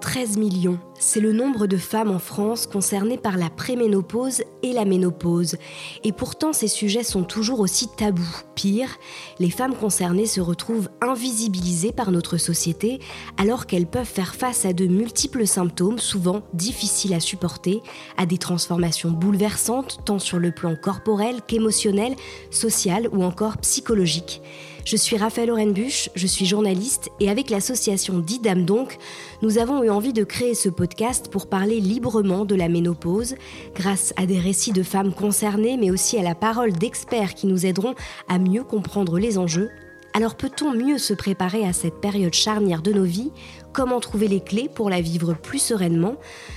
[0.00, 4.84] 13 millions, c'est le nombre de femmes en France concernées par la préménopause et la
[4.84, 5.56] ménopause.
[6.02, 8.42] Et pourtant, ces sujets sont toujours aussi tabous.
[8.54, 8.98] Pire,
[9.38, 13.00] les femmes concernées se retrouvent invisibilisées par notre société
[13.36, 17.82] alors qu'elles peuvent faire face à de multiples symptômes, souvent difficiles à supporter,
[18.16, 22.14] à des transformations bouleversantes tant sur le plan corporel qu'émotionnel,
[22.50, 24.40] social ou encore psychologique.
[24.84, 28.98] Je suis Raphaël Orenbuch, je suis journaliste et avec l'association Didam donc,
[29.40, 33.34] nous avons eu envie de créer ce podcast pour parler librement de la ménopause,
[33.74, 37.64] grâce à des récits de femmes concernées mais aussi à la parole d'experts qui nous
[37.64, 37.94] aideront
[38.28, 39.70] à mieux comprendre les enjeux.
[40.12, 43.32] Alors peut-on mieux se préparer à cette période charnière de nos vies
[43.74, 46.14] Comment trouver les clés pour la vivre plus sereinement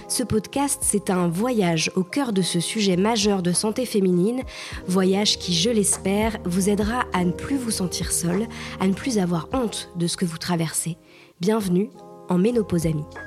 [0.08, 4.44] Ce podcast, c'est un voyage au cœur de ce sujet majeur de santé féminine,
[4.86, 8.46] voyage qui, je l'espère, vous aidera à ne plus vous sentir seul,
[8.80, 10.98] à ne plus avoir honte de ce que vous traversez.
[11.42, 11.90] Bienvenue
[12.30, 13.27] en Ménopause Amie.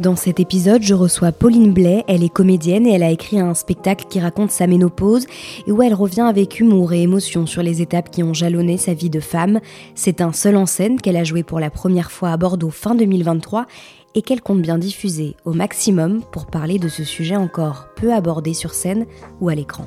[0.00, 3.52] Dans cet épisode, je reçois Pauline Blais, elle est comédienne et elle a écrit un
[3.52, 5.26] spectacle qui raconte sa ménopause
[5.66, 8.94] et où elle revient avec humour et émotion sur les étapes qui ont jalonné sa
[8.94, 9.60] vie de femme.
[9.94, 12.94] C'est un seul en scène qu'elle a joué pour la première fois à Bordeaux fin
[12.94, 13.66] 2023
[14.14, 18.54] et qu'elle compte bien diffuser au maximum pour parler de ce sujet encore peu abordé
[18.54, 19.04] sur scène
[19.42, 19.84] ou à l'écran.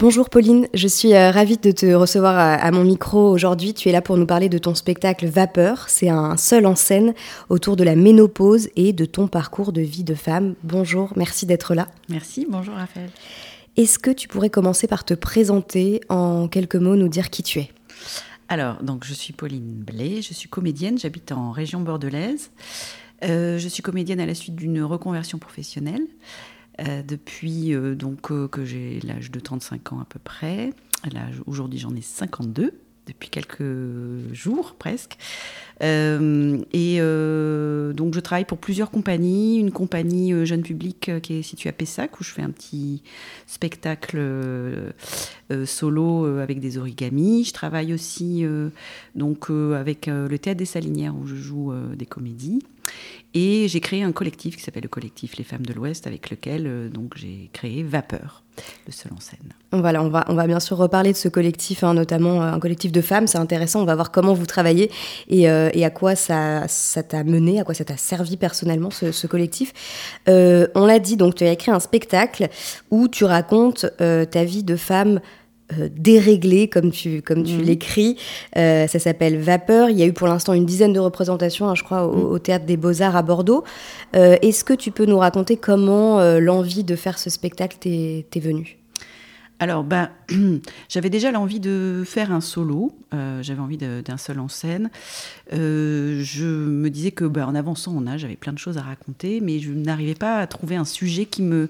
[0.00, 3.74] Bonjour Pauline, je suis euh, ravie de te recevoir à, mon micro aujourd'hui.
[3.74, 5.88] Tu es là pour nous parler de ton spectacle Vapeur.
[5.88, 7.14] C'est un seul en scène
[7.48, 10.56] autour de la ménopause et de ton parcours de vie de femme.
[10.64, 11.86] Bonjour, merci d'être là.
[12.08, 13.08] Merci, bonjour Raphaël.
[13.76, 17.60] Est-ce que tu pourrais commencer par te présenter en quelques mots, nous dire qui tu
[17.60, 17.70] es?
[18.48, 22.50] Alors, donc je suis Pauline Blé, je suis comédienne, j'habite en région bordelaise.
[23.22, 26.02] Euh, je suis comédienne à la suite d'une reconversion professionnelle.
[26.80, 30.72] Euh, depuis euh, donc euh, que j'ai l'âge de 35 ans à peu près.
[31.46, 32.72] Aujourd'hui, j'en ai 52
[33.06, 33.62] depuis quelques
[34.32, 35.18] jours presque.
[35.82, 41.74] et donc je travaille pour plusieurs compagnies, une compagnie jeune public qui est située à
[41.74, 43.02] Pessac où je fais un petit
[43.46, 44.18] spectacle
[45.66, 47.44] solo avec des origamis.
[47.44, 48.46] Je travaille aussi
[49.14, 52.62] donc avec le théâtre des Salinières où je joue des comédies.
[53.36, 56.68] Et j'ai créé un collectif qui s'appelle le collectif Les Femmes de l'Ouest, avec lequel
[56.68, 58.44] euh, j'ai créé Vapeur,
[58.86, 59.52] le seul en scène.
[59.72, 62.92] On va, on va bien sûr reparler de ce collectif, hein, notamment euh, un collectif
[62.92, 64.88] de femmes, c'est intéressant, on va voir comment vous travaillez
[65.28, 66.68] et, euh, à quoi ça
[67.08, 69.72] t'a mené, à quoi ça t'a servi personnellement, ce, collectif.
[70.28, 72.48] on l'a dit, donc tu as écrit un spectacle
[72.92, 75.20] où tu racontes ta vie de femme
[75.72, 77.62] euh, déréglé, comme tu, comme tu mhm.
[77.62, 78.18] l'écris.
[78.56, 79.88] Euh, ça s'appelle Vapeur.
[79.88, 82.40] Il y a eu pour l'instant une dizaine de représentations, hein, je crois, au, mhm.
[82.40, 83.64] Théâtre des Beaux-Arts à Bordeaux.
[84.14, 88.78] Euh, est-ce que tu peux nous raconter comment l'envie de faire ce spectacle t'est venue?
[89.58, 90.10] Alors, ben,
[90.88, 92.92] j'avais déjà l'envie de faire un solo.
[93.12, 94.90] j'avais envie d'un seul en scène.
[95.50, 99.40] je me disais que, ben, en avançant en âge, j'avais plein de choses à raconter,
[99.40, 101.68] mais je n'arrivais pas à trouver un sujet qui me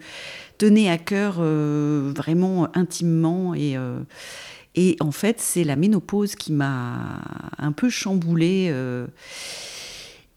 [0.59, 4.00] tenait à cœur euh, vraiment intimement et euh,
[4.77, 7.21] et en fait, c'est la ménopause qui m'a
[7.59, 9.06] un peu chamboulé, euh,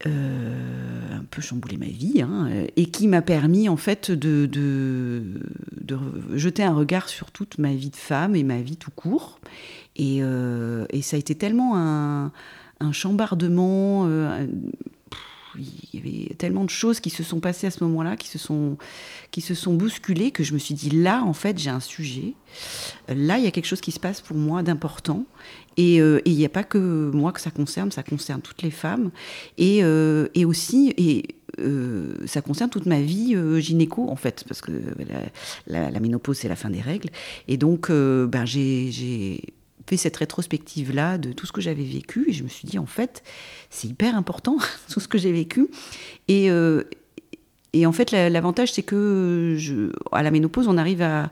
[0.04, 5.22] un peu chamboulé ma vie, hein, et qui m'a permis en fait de, de,
[5.80, 5.98] de,
[6.34, 9.40] jeter un regard sur toute ma vie de femme et ma vie tout court.
[9.96, 12.32] Et, et ça a été tellement un,
[12.80, 14.08] un chambardement
[15.56, 18.38] il y avait tellement de choses qui se sont passées à ce moment-là, qui se
[18.38, 18.76] sont,
[19.30, 22.34] qui se sont bousculées, que je me suis dit là, en fait, j'ai un sujet.
[23.08, 25.24] Là, il y a quelque chose qui se passe pour moi d'important.
[25.76, 28.70] Et euh, il n'y a pas que moi que ça concerne, ça concerne toutes les
[28.70, 29.10] femmes.
[29.58, 34.60] Et, euh, et aussi, et, euh, ça concerne toute ma vie gynéco, en fait, parce
[34.60, 34.72] que
[35.66, 37.10] la, la ménopause, c'est la fin des règles.
[37.46, 39.42] Et donc, ben, j'ai
[39.88, 42.86] fait cette rétrospective-là de tout ce que j'avais vécu et je me suis dit, en
[42.86, 43.22] fait,
[43.70, 44.58] c'est hyper important,
[44.92, 45.68] tout ce que j'ai vécu.
[46.28, 46.84] Et, euh,
[47.72, 49.56] et en fait, l'avantage, c'est que
[50.12, 51.30] à la ménopause, on arrive à,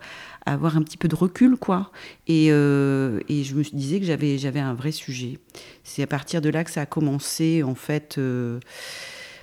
[0.48, 1.90] avoir un petit peu de recul, quoi.
[2.28, 5.40] Et, euh, et je me disais que j'avais, j'avais un vrai sujet.
[5.82, 8.14] C'est à partir de là que ça a commencé, en fait.
[8.18, 8.60] Euh,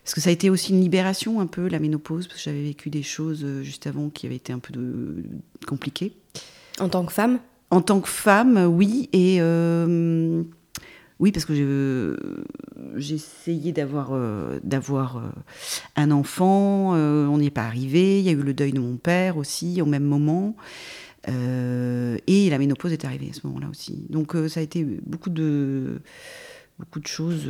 [0.05, 2.63] parce que ça a été aussi une libération un peu, la ménopause, parce que j'avais
[2.63, 5.23] vécu des choses juste avant qui avaient été un peu de,
[5.67, 6.13] compliquées.
[6.79, 7.39] En tant que femme?
[7.73, 9.09] En tant que femme, oui.
[9.13, 10.43] Et euh,
[11.19, 12.17] oui, parce que
[12.95, 15.21] j'ai essayé d'avoir euh, d'avoir euh,
[15.95, 16.93] un enfant.
[16.93, 18.19] on n'y est pas arrivé.
[18.19, 20.55] Il y a eu le deuil de mon père aussi au même moment.
[21.27, 24.05] et la ménopause est arrivée à ce moment-là aussi.
[24.09, 26.01] Donc ça a été beaucoup de
[26.79, 27.47] beaucoup de choses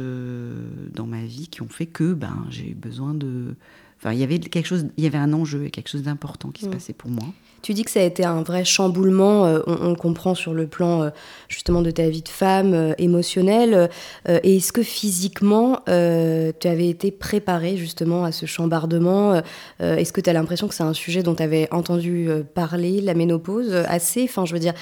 [0.94, 3.56] dans ma vie qui ont fait que ben j'ai besoin de
[4.04, 6.52] Enfin, il y avait quelque chose, il y avait un enjeu et quelque chose d'important
[6.52, 6.72] qui se mm.
[6.72, 7.24] passait pour moi.
[7.64, 11.02] Tu dis que ça a été un vrai chamboulement, euh, on, comprend sur le plan
[11.02, 11.10] euh,
[11.48, 13.90] justement de ta vie de femme, euh, émotionnelle.
[14.28, 19.42] et est-ce que physiquement, tu avais été préparée justement à ce chambardement
[19.80, 23.14] Est-ce que tu as l'impression que c'est un sujet dont tu avais entendu parler, la
[23.14, 24.24] ménopause, assez?
[24.24, 24.74] Enfin, je veux dire,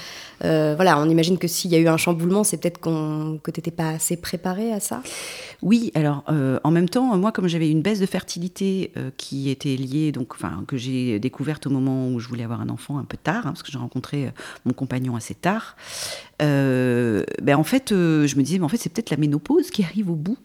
[0.42, 3.72] voilà, on imagine que s'il y a eu un chamboulement, c'est peut-être que tu n'étais
[3.72, 5.04] pas assez préparée à ça?
[5.62, 6.24] Oui, alors
[6.64, 10.34] en même temps, moi, comme j'avais une baisse de fertilité qui était liée, donc,
[10.68, 13.52] que j'ai découverte au moment où je voulais avoir un enfant un peu tard, hein,
[13.52, 14.32] parce que j'ai rencontré euh,
[14.66, 15.76] mon compagnon assez tard.
[16.42, 19.70] Euh, ben en fait, euh, je me disais, mais en fait, c'est peut-être la ménopause
[19.70, 20.38] qui arrive au bout,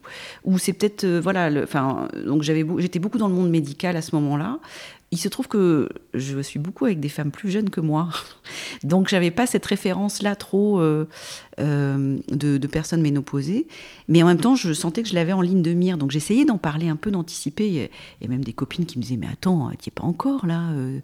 [0.43, 4.15] ou c'est peut-être, voilà, enfin, donc j'avais, j'étais beaucoup dans le monde médical à ce
[4.15, 4.59] moment-là,
[5.11, 8.09] il se trouve que je suis beaucoup avec des femmes plus jeunes que moi,
[8.83, 11.07] donc j'avais pas cette référence-là trop euh,
[11.59, 13.67] euh, de, personnes ménopausées,
[14.09, 16.43] mais en même temps je sentais que je l'avais en ligne de mire, donc j'essayais
[16.43, 17.67] d'en parler un peu, d'anticiper.
[17.67, 17.75] Il
[18.21, 20.71] y a même des copines qui me disaient mais attends, tu es pas encore là.
[20.71, 20.99] Euh,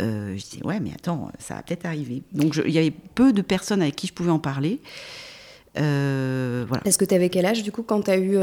[0.00, 2.22] je disais ouais mais attends, ça va peut-être arriver.
[2.32, 4.80] Donc il y avait peu de personnes avec qui je pouvais en parler.
[5.74, 6.82] voilà.
[6.84, 8.36] Est-ce que tu avais quel âge du coup quand tu as eu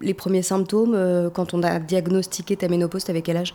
[0.00, 3.54] les premiers symptômes, quand on a diagnostiqué ta ménopause, tu quel âge?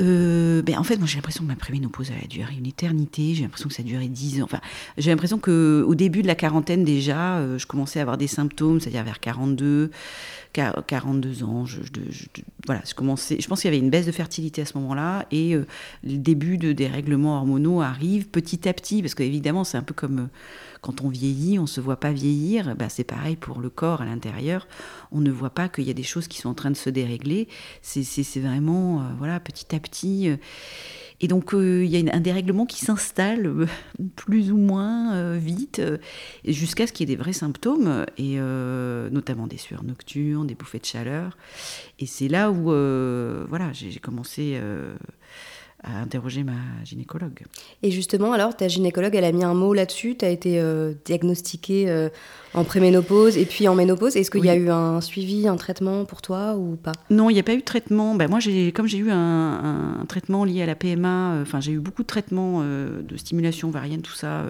[0.00, 3.34] Euh, ben en fait, moi j'ai l'impression que ma préménopause a duré une éternité.
[3.34, 4.44] J'ai l'impression que ça a duré 10 ans.
[4.44, 4.60] Enfin,
[4.96, 8.26] j'ai l'impression que au début de la quarantaine déjà, euh, je commençais à avoir des
[8.26, 9.90] symptômes, c'est-à-dire vers 42,
[10.52, 11.66] 42 ans.
[11.66, 11.80] Je,
[12.66, 13.36] voilà, je commençais.
[13.38, 15.66] Je pense qu'il y avait une baisse de fertilité à ce moment-là et euh,
[16.04, 19.94] le début de des règlements hormonaux arrive petit à petit parce qu'évidemment c'est un peu
[19.94, 20.28] comme
[20.82, 22.74] quand on vieillit, on ne se voit pas vieillir.
[22.74, 24.66] Ben, c'est pareil pour le corps à l'intérieur.
[25.12, 26.90] On ne voit pas qu'il y a des choses qui sont en train de se
[26.90, 27.48] dérégler.
[27.82, 30.28] C'est vraiment, euh, voilà, petit à petit.
[30.28, 30.36] Euh.
[31.20, 33.68] Et donc, euh, il y a un dérèglement qui s'installe
[34.16, 35.80] plus ou moins vite,
[36.44, 40.80] jusqu'à ce qu'il y ait des vrais symptômes, et notamment des sueurs nocturnes, des bouffées
[40.80, 41.36] de chaleur.
[42.00, 44.60] Et c'est là où, voilà, j'ai commencé
[45.82, 46.52] à interroger ma
[46.84, 47.42] gynécologue.
[47.82, 50.16] Et justement, alors, ta gynécologue, elle a mis un mot là-dessus?
[50.16, 52.08] Tu as été euh, diagnostiquée euh,
[52.54, 54.16] en préménopause et puis en ménopause?
[54.16, 56.92] Est-ce qu'il y a eu un suivi, un traitement pour toi ou pas?
[57.10, 58.14] Non, il n'y a pas eu de traitement.
[58.14, 58.38] Ben, moi,
[58.74, 62.62] comme j'ai eu un, traitement lié à la PMA, euh, j'ai eu beaucoup de traitements
[62.62, 64.44] de stimulation ovarienne, tout ça.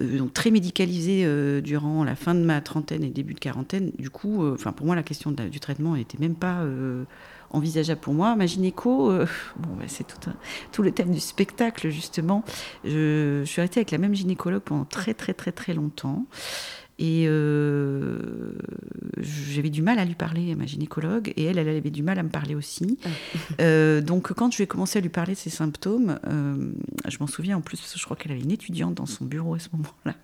[0.00, 1.26] donc très médicalisé
[1.62, 3.92] durant la fin de ma trentaine et début de quarantaine.
[3.98, 6.62] Du coup, enfin pour moi la question du traitement n'était même pas
[7.56, 8.36] envisageable pour moi.
[8.36, 9.26] Ma gynéco, euh,
[9.56, 10.30] bon, bah, c'est tout,
[10.72, 12.44] tout, le thème du spectacle, justement.
[12.84, 16.26] Je, suis restée avec la même gynécologue pendant très, très, très, très longtemps.
[16.98, 18.52] Et euh,
[19.18, 22.18] j'avais du mal à lui parler, à ma gynécologue, et elle, elle avait du mal
[22.18, 22.98] à me parler aussi.
[23.04, 23.08] Ah.
[23.60, 26.18] Euh, donc, quand je vais commencer à lui parler de ses symptômes,
[27.08, 29.24] je m'en souviens en plus, parce que je crois qu'elle avait une étudiante dans son
[29.24, 30.14] bureau à ce moment-là.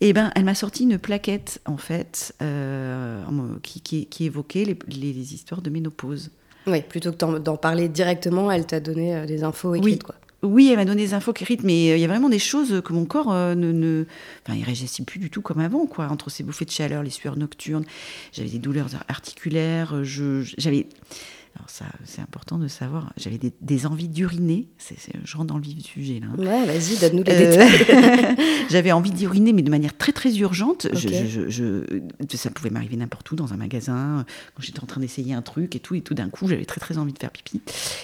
[0.00, 3.22] Et eh ben, elle m'a sorti une plaquette, en fait, euh,
[3.62, 6.30] qui, évoquait les, histoires de ménopause.
[6.66, 9.98] Oui, plutôt que d'en parler directement, elle t'a donné euh, des infos écrites, oui.
[9.98, 10.14] quoi.
[10.42, 12.82] Oui, elle m'a donné des infos écrites, mais euh, il y a vraiment des choses
[12.84, 14.04] que mon corps ne, ne...
[14.44, 16.08] Enfin, il réagissait plus du tout comme avant, quoi.
[16.08, 17.86] Entre ces bouffées de chaleur, les sueurs nocturnes,
[18.32, 20.88] j'avais des douleurs articulaires, j'avais
[21.56, 23.12] alors ça, c'est important de savoir.
[23.16, 24.68] J'avais des, envies d'uriner.
[24.76, 26.26] C'est, je rentre dans le vif du sujet là.
[26.30, 26.38] Hein.
[26.38, 28.36] Ouais, vas-y, donne-nous les euh, détails.
[28.70, 30.86] J'avais envie d'uriner, mais de manière très très urgente.
[30.92, 31.84] Je,
[32.34, 35.76] ça pouvait m'arriver n'importe où, dans un magasin, quand j'étais en train d'essayer un truc
[35.76, 37.62] et tout, et tout d'un coup, j'avais très très envie de faire pipi.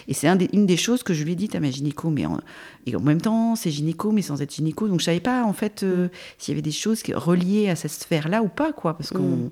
[0.08, 2.40] Et c'est une des choses que je lui ai dites à ma gynéco, mais en,
[2.86, 4.88] et en même temps, c'est gynéco, mais sans être gynéco.
[4.88, 7.90] Donc je savais pas en fait euh, s'il y avait des choses reliées à cette
[7.90, 8.96] sphère-là ou pas, quoi.
[8.96, 9.18] Parce qu'on...
[9.22, 9.50] Mm.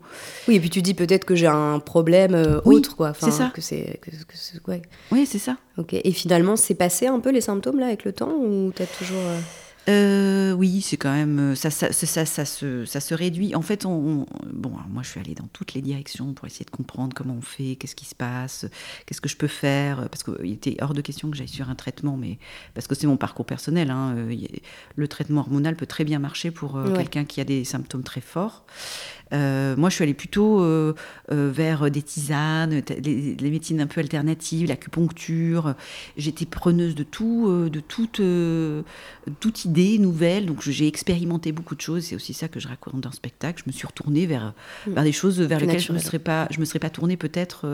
[0.49, 3.13] Oui, et puis tu dis peut-être que j'ai un problème euh, autre, quoi.
[3.19, 3.51] c'est ça.
[3.55, 3.90] Que c'est
[5.11, 5.57] oui, c'est ça.
[5.77, 5.95] Ok.
[5.95, 8.87] Et finalement, c'est passé un peu les symptômes là avec le temps ou tu as
[8.87, 9.19] toujours.
[9.19, 9.41] Euh,
[9.89, 13.55] euh, oui, c'est quand même euh, ça ça, ça, ça, se, ça se réduit.
[13.55, 16.71] En fait, on, bon, moi, je suis allée dans toutes les directions pour essayer de
[16.71, 18.67] comprendre comment on fait, qu'est-ce qui se passe,
[19.07, 21.75] qu'est-ce que je peux faire, parce qu'il était hors de question que j'aille sur un
[21.75, 22.39] traitement, mais
[22.75, 23.91] parce que c'est mon parcours personnel.
[23.91, 24.29] Hein,
[24.97, 28.65] le traitement hormonal peut très bien marcher pour quelqu'un qui a des symptômes très forts.
[29.33, 30.95] Euh, moi, je suis allée plutôt euh,
[31.31, 35.75] euh, vers des tisanes, les, médecines un peu alternatives, l'acupuncture.
[36.17, 38.21] J'étais preneuse de tout, de toute,
[39.41, 40.47] toute idée nouvelle.
[40.47, 42.05] Donc, j'ai expérimenté beaucoup de choses.
[42.05, 43.63] C'est aussi ça que je raconte dans le spectacle.
[43.65, 44.55] Je me suis retournée vers,
[44.87, 44.93] mm.
[44.93, 47.17] vers des choses vers lesquelles je ne me serais pas, je me serais pas tournée
[47.17, 47.67] peut-être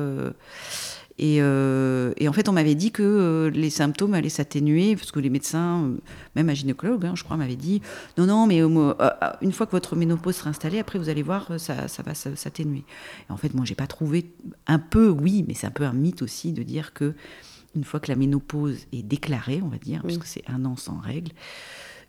[1.21, 5.21] euh, et, en fait, on m'avait dit que euh, les symptômes allaient s'atténuer, parce que
[5.21, 5.97] les médecins, euh,
[6.35, 7.81] même un gynécologue, hein, je crois, m'avait dit
[8.19, 11.89] non, non, mais une fois que votre ménopause sera installée, après vous allez voir, ça,
[11.89, 12.85] ça va s'atténuer.
[13.29, 14.31] Et en fait, moi, j'ai pas trouvé
[14.67, 17.15] un peu, oui, mais c'est un peu un mythe aussi de dire que
[17.75, 20.77] une fois que la ménopause est déclarée, on va dire, parce que c'est un an
[20.77, 21.33] sans règle,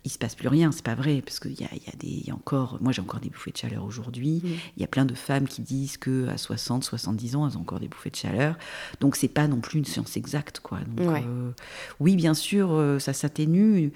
[0.03, 2.31] il se passe plus rien, c'est pas vrai, parce qu'il y a, y a des,
[2.31, 4.41] encore, moi j'ai encore des bouffées de chaleur aujourd'hui.
[4.43, 4.47] Mm.
[4.77, 7.61] Il y a plein de femmes qui disent que à 60, 70 ans, elles ont
[7.61, 8.55] encore des bouffées de chaleur.
[9.01, 10.79] Donc c'est pas non plus une science exacte, quoi.
[10.99, 11.51] Euh,
[11.99, 13.91] oui, bien sûr, euh, ça s'atténue.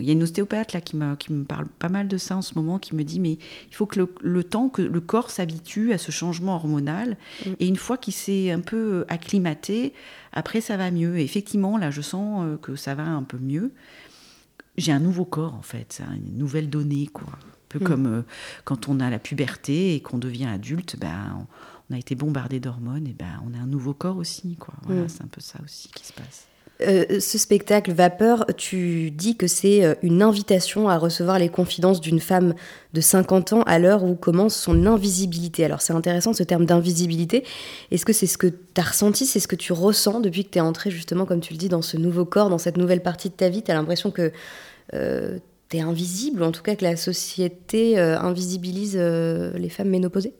[0.00, 2.42] Il y a une ostéopathe là qui, qui me parle pas mal de ça en
[2.42, 5.92] ce moment, qui me dit mais il faut que le, temps que le corps s'habitue
[5.92, 7.50] à ce changement hormonal mm.
[7.60, 9.92] et une fois qu'il s'est un peu acclimaté,
[10.32, 11.18] après ça va mieux.
[11.18, 13.72] Et effectivement là, je sens euh, que ça va un peu mieux
[14.76, 17.28] j'ai un nouveau corps en fait, une nouvelle donnée quoi.
[17.28, 17.84] Un peu mm.
[17.84, 18.22] comme euh,
[18.64, 21.46] quand on a la puberté et qu'on devient adulte, ben
[21.90, 24.74] on, a été bombardé d'hormones et ben on a un nouveau corps aussi quoi.
[24.82, 25.08] Voilà, mm.
[25.08, 26.46] c'est un peu ça aussi qui se passe.
[26.80, 32.00] Euh, ce spectacle Vapeur, tu dis que c'est euh, une invitation à recevoir les confidences
[32.00, 32.54] d'une femme
[32.92, 35.64] de 50 ans à l'heure où commence son invisibilité.
[35.64, 37.44] Alors c'est intéressant ce terme d'invisibilité.
[37.92, 40.50] Est-ce que c'est ce que tu as ressenti, c'est ce que tu ressens depuis que
[40.50, 43.02] tu es entrée justement, comme tu le dis, dans ce nouveau corps, dans cette nouvelle
[43.02, 43.62] partie de ta vie?
[43.62, 44.32] Tu as l'impression que
[44.94, 45.38] euh,
[45.68, 50.34] tu es invisible, ou en tout cas que la société invisibilise les femmes ménopausées?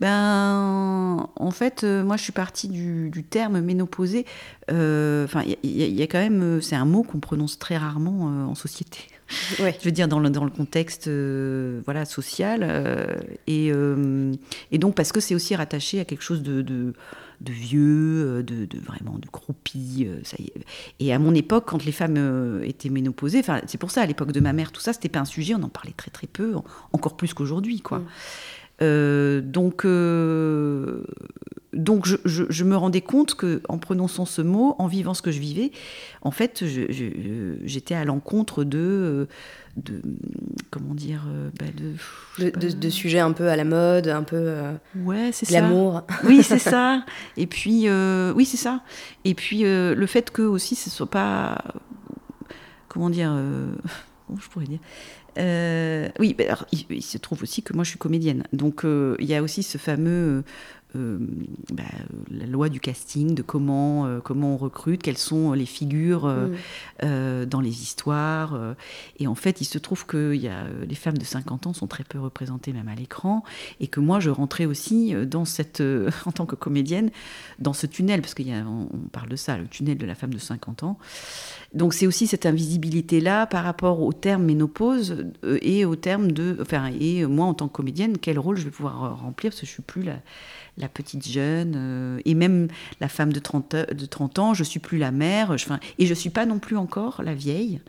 [0.00, 4.26] Ben, en fait, euh, moi, je suis partie du, terme ménopausée.
[4.70, 8.48] Euh, enfin, il y, a quand même, euh, c'est un mot qu'on prononce très rarement
[8.48, 9.00] en société.
[9.58, 11.10] Je veux dire dans le, dans le contexte,
[11.84, 16.94] voilà, social, et, et, donc parce que c'est aussi rattaché à quelque chose de, de,
[17.42, 20.08] vieux, de, de, vraiment de croupi.
[20.24, 20.64] ça y est.
[20.98, 24.40] Et à mon époque, quand les femmes étaient ménopausées, c'est pour ça, à l'époque de
[24.40, 25.54] ma mère, tout ça, c'était pas un sujet.
[25.54, 26.54] On en parlait très très peu,
[26.94, 27.98] encore plus qu'aujourd'hui, quoi.
[27.98, 28.06] Mm.
[28.80, 31.02] Euh, donc, euh,
[31.72, 35.40] donc je, me rendais compte que en prononçant ce mot, en vivant ce que je
[35.40, 35.72] vivais,
[36.22, 36.64] en fait,
[37.64, 39.26] j'étais à l'encontre de,
[39.76, 40.00] de,
[40.70, 41.26] comment dire,
[41.58, 41.66] bah,
[42.46, 46.02] de, de, sujets un peu à la mode, un peu euh, ouais, c'est l'amour.
[46.24, 47.04] Oui, c'est ça.
[47.36, 48.82] Et puis, oui, c'est ça.
[49.24, 51.64] Et puis le fait que aussi ce soit pas,
[52.88, 53.36] comment dire,
[54.40, 54.80] je pourrais dire
[55.38, 58.42] euh, oui, alors, il, se trouve aussi que moi je suis comédienne.
[58.52, 60.42] Donc euh, il y a aussi ce fameux
[60.96, 61.18] euh,
[61.70, 61.82] bah,
[62.30, 67.42] la loi du casting, de comment, euh, comment on recrute, quelles sont les figures euh,
[67.42, 67.44] mm.
[67.44, 68.58] dans les histoires.
[69.18, 71.86] et en fait, il se trouve que y a, les femmes de 50 ans sont
[71.86, 73.44] très peu représentées même à l'écran,
[73.80, 75.82] et que moi, je rentrais aussi dans cette,
[76.26, 77.10] en tant que comédienne
[77.58, 80.38] dans ce tunnel, parce qu'on on parle de ça, le tunnel de la femme de
[80.38, 80.98] 50 ans.
[81.74, 85.26] Donc c'est aussi cette invisibilité-là par rapport au terme ménopause
[85.60, 86.56] et au terme de...
[86.60, 89.66] Enfin, et moi, en tant que comédienne, quel rôle je vais pouvoir remplir, parce que
[89.66, 90.16] je suis plus la
[90.78, 92.68] la petite jeune, euh, et même
[93.00, 95.66] la femme de 30, de 30 ans, je suis plus la mère, je,
[95.98, 97.80] et je suis pas non plus encore la vieille,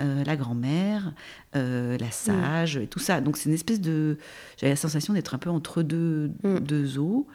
[0.00, 1.12] euh, la grand-mère,
[1.56, 3.20] euh, la sage, et tout ça.
[3.20, 4.18] Donc c'est une espèce de...
[4.58, 6.58] J'avais la sensation d'être un peu entre deux, mm.
[6.58, 7.26] deux eaux,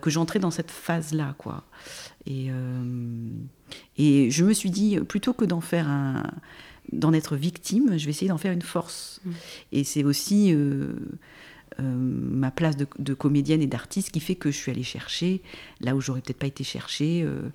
[0.00, 1.62] que j'entrais dans cette phase-là, quoi.
[2.24, 2.48] Et,
[3.96, 6.24] et je me suis dit, plutôt que d'en faire un
[6.92, 9.22] d'en être victime, je vais essayer d'en faire une force.
[9.24, 9.30] Mm.
[9.72, 10.54] Et c'est aussi
[11.80, 15.42] euh, ma place de, comédienne et d'artiste qui fait que je suis allée chercher
[15.80, 17.48] là où j'aurais peut-être pas été chercher euh,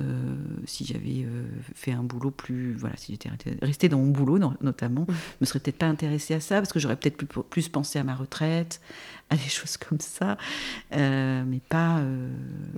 [0.00, 0.34] euh,
[0.66, 1.26] si j'avais
[1.74, 3.30] fait un boulot plus voilà si j'étais
[3.62, 6.80] restée dans mon boulot notamment je me serais peut-être pas intéressée à ça parce que
[6.80, 8.80] j'aurais peut-être plus, pensé à ma retraite
[9.30, 10.36] à des choses comme ça.
[10.92, 12.02] Mais pas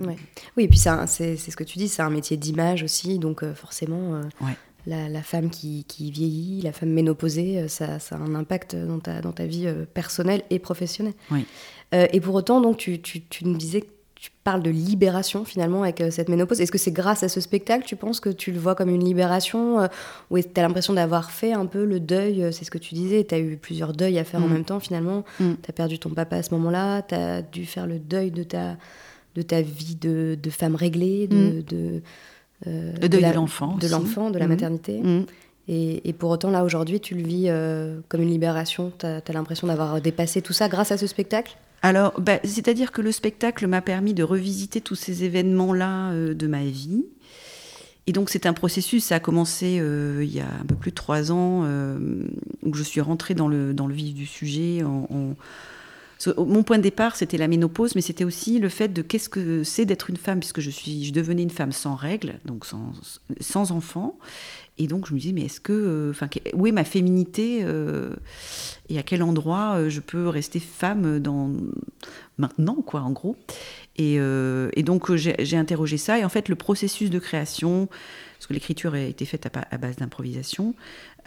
[0.05, 0.15] oui
[0.63, 4.57] et puis c'est ce que tu dis c'est un métier d'image aussi donc forcément ouais.
[4.87, 9.31] la, femme qui, vieillit, la femme ménopausée, euh, ça, a un impact dans ta, dans
[9.31, 11.13] ta vie euh, personnelle et professionnelle.
[11.93, 13.87] Euh, et pour autant, donc, tu, tu, nous disais que
[14.47, 16.61] tu parles de libération finalement avec cette ménopause.
[16.61, 19.03] Est-ce que c'est grâce à ce spectacle, tu penses que tu le vois comme une
[19.03, 19.87] libération
[20.29, 23.25] Ou tu as l'impression d'avoir fait un peu le deuil C'est ce que tu disais,
[23.25, 24.53] tu as eu plusieurs deuils à faire en mm.
[24.53, 25.25] même temps finalement.
[25.39, 25.53] Mm.
[25.61, 28.43] Tu as perdu ton papa à ce moment-là, tu as dû faire le deuil de
[28.43, 28.77] ta,
[29.35, 32.01] de ta vie de, femme réglée, de mm.
[32.65, 33.77] Euh, de, l'enfant.
[33.77, 34.51] De l'enfant, de la mhm.
[34.51, 35.01] maternité.
[35.67, 38.91] Et, pour autant, là, aujourd'hui, tu le vis euh, comme une libération.
[38.97, 41.57] Tu as, l'impression d'avoir dépassé tout ça grâce à ce spectacle?
[41.81, 46.47] Alors, bah, c'est-à-dire que le spectacle m'a permis de revisiter tous ces événements-là euh, de
[46.47, 47.05] ma vie.
[48.07, 49.03] Et donc, c'est un processus.
[49.03, 49.81] Ça a commencé
[50.21, 51.65] il y a un peu plus de trois ans,
[52.63, 55.35] où je suis rentrée dans le, dans le vif du sujet en
[56.37, 59.63] mon point de départ, c'était la ménopause, mais c'était aussi le fait de qu'est-ce que
[59.63, 62.91] c'est d'être une femme, puisque je, suis, je devenais une femme sans règles, donc sans,
[63.39, 64.17] sans enfants.
[64.79, 65.73] Et donc, je me disais, mais est-ce que.
[65.73, 68.15] Euh, enfin, où est ma féminité euh,
[68.89, 71.51] Et à quel endroit euh, je peux rester femme dans,
[72.37, 73.35] maintenant, quoi, en gros?
[73.97, 74.19] Et,
[74.83, 76.19] donc, j'ai interrogé ça.
[76.19, 77.87] Et en fait, le processus de création,
[78.37, 80.75] parce que l'écriture a été faite à base d'improvisation,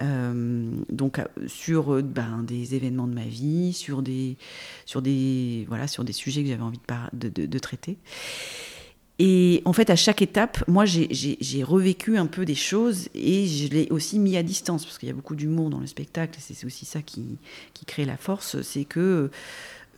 [0.03, 4.37] euh, donc euh, sur euh, ben, des événements de ma vie, sur des,
[4.87, 6.81] sur des, voilà, sur des sujets que j'avais envie
[7.13, 7.99] de, traiter.
[9.19, 13.69] Et en fait, à chaque étape, moi, j'ai revécu un peu des choses et je
[13.69, 16.65] l'ai aussi mis à distance, parce qu'il y a beaucoup d'humour dans le spectacle, c'est
[16.65, 17.37] aussi ça qui,
[17.75, 19.31] qui, crée la force, c'est que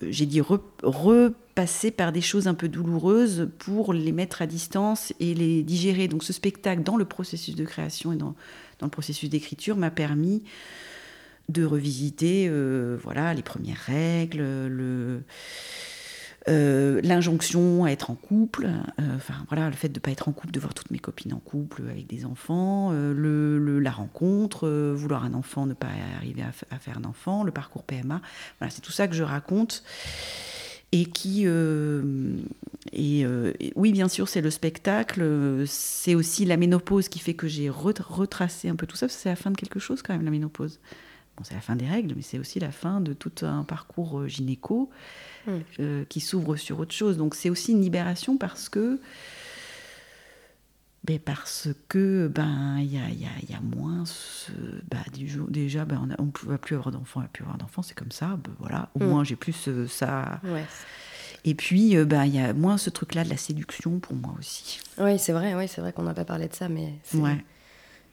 [0.03, 5.35] j'ai dit repasser par des choses un peu douloureuses pour les mettre à distance et
[5.35, 6.09] les digérer.
[6.09, 8.35] Donc ce spectacle, dans le processus de création et dans,
[8.83, 10.43] dans le processus d'écriture, m'a permis
[11.49, 15.23] de revisiter euh, voilà, les premières règles, le
[16.49, 20.29] euh, l'injonction à être en couple, euh, enfin voilà, le fait de ne pas être
[20.29, 23.93] en couple, de voir toutes mes copines en couple avec des enfants, euh, le, la
[23.93, 25.87] rencontre, vouloir un enfant, ne pas
[26.17, 28.21] arriver à, faire un enfant, le parcours PMA,
[28.59, 29.85] voilà, c'est tout ça que je raconte
[30.91, 31.47] et qui
[32.93, 33.25] et,
[33.77, 38.69] oui bien sûr c'est le spectacle c'est aussi la ménopause qui fait que j'ai retracé
[38.69, 40.81] un peu tout ça c'est la fin de quelque chose quand même la ménopause
[41.37, 44.27] bon c'est la fin des règles mais c'est aussi la fin de tout un parcours
[44.27, 44.91] gynéco
[45.47, 45.59] Hmm.
[45.81, 47.17] Euh, qui s'ouvre sur autre chose.
[47.17, 49.01] Donc c'est aussi une libération parce que
[51.03, 54.53] ben parce que ben il y a, y, a, y a, moins ce,
[54.89, 55.03] ben,
[55.49, 58.39] déjà ben, on ne va plus avoir d'enfants, plus avoir d'enfants, c'est comme ça.
[58.45, 59.09] Ben, voilà, au hmm.
[59.09, 60.41] moins j'ai plus euh, ça.
[61.45, 64.35] Et puis euh, ben il y a moins ce truc-là de la séduction pour moi
[64.39, 64.81] aussi.
[64.99, 66.93] Oui, c'est vrai, oui, c'est vrai qu'on n'a pas parlé de ça, mais.
[67.15, 67.45] Ouais.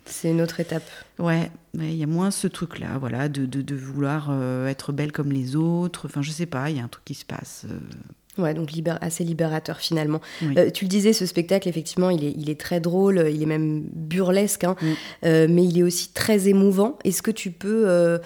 [0.06, 0.90] C'est une autre étape.
[1.20, 5.12] Ouais, il y a moins ce truc-là, voilà, de, de, de vouloir euh, être belle
[5.12, 6.08] comme les autres.
[6.08, 7.66] Enfin, je sais pas, il y a un truc qui se passe.
[7.70, 8.42] Euh.
[8.42, 8.72] Ouais, donc
[9.02, 10.22] assez libérateur finalement.
[10.42, 13.46] Euh, tu le disais, ce spectacle, effectivement, il est, il est très drôle, il est
[13.46, 14.76] même burlesque, hein,
[15.24, 16.98] mais il est aussi très émouvant.
[17.04, 18.20] Est-ce que tu peux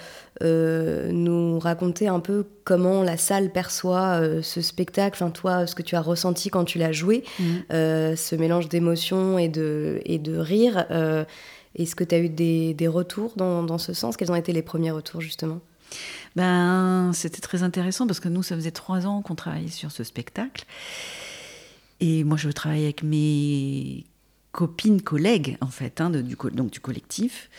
[0.43, 5.95] nous raconter un peu comment la salle perçoit ce spectacle, enfin toi, ce que tu
[5.95, 7.23] as ressenti quand tu l'as joué,
[7.69, 10.85] ce mélange d'émotions et de, et de rire
[11.75, 14.17] est-ce que tu as eu des, retours dans, ce sens?
[14.17, 15.59] Quels ont été les premiers retours justement?
[16.35, 20.03] Ben, C'était très intéressant parce que nous, ça faisait trois ans qu'on travaillait sur ce
[20.03, 20.65] spectacle.
[21.99, 24.05] Et moi, je travaillais avec mes
[24.51, 27.49] copines, collègues, en fait, hein, du, donc du collectif.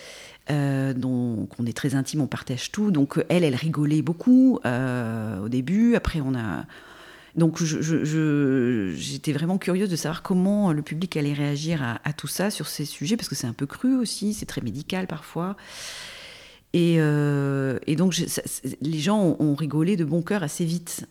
[0.50, 2.90] Euh, donc on est très intime, on partage tout.
[2.90, 5.94] Donc elle, elle rigolait beaucoup euh, au début.
[5.94, 6.66] Après, on a,
[7.36, 12.68] donc j'étais vraiment curieuse de savoir comment le public allait réagir à, tout ça, sur
[12.68, 15.56] ces sujets, parce que c'est un peu cru aussi, c'est très médical parfois.
[16.72, 18.20] Et, euh, donc
[18.80, 21.06] les gens ont, rigolé de bon cœur assez vite.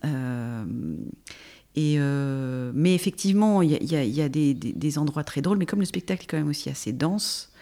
[1.76, 6.28] Et mais effectivement, il y a, des, endroits très drôles, mais comme le spectacle est
[6.28, 7.53] quand même aussi assez dense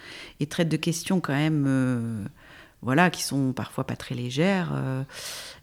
[0.41, 2.29] et traite de questions quand même
[2.81, 5.03] voilà, qui sont parfois pas très légères, euh,